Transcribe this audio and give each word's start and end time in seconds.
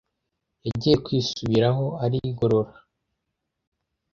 Yagiye 0.65 0.95
kwisubiraho 1.05 1.85
arigorora. 2.03 2.71